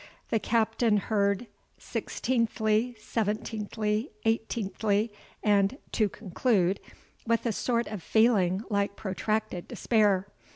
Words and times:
The 0.31 0.39
Captain 0.39 0.97
heard 0.97 1.45
SIXTEENTHLY 1.77 2.95
SEVENTEENTHLY 2.97 4.09
EIGHTEENTHLY 4.25 5.13
and 5.43 5.77
TO 5.91 6.09
CONCLUDE, 6.09 6.79
with 7.27 7.45
a 7.45 7.51
sort 7.51 7.85
of 7.85 8.01
feeling 8.01 8.63
like 8.71 8.95
protracted 8.95 9.67
despair. 9.67 10.27